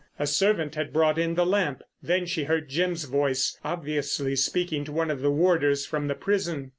A 0.17 0.25
servant 0.25 0.73
had 0.73 0.91
brought 0.91 1.19
in 1.19 1.35
the 1.35 1.45
lamp. 1.45 1.83
Then 2.01 2.25
she 2.25 2.45
heard 2.45 2.69
Jim's 2.69 3.03
voice, 3.03 3.55
obviously 3.63 4.35
speaking 4.35 4.83
to 4.85 4.91
one 4.91 5.11
of 5.11 5.21
the 5.21 5.29
warders 5.29 5.85
from 5.85 6.07
the 6.07 6.15
prison. 6.15 6.69